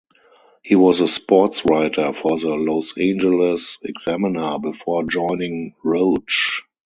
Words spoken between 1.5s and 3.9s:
writer for the "Los Angeles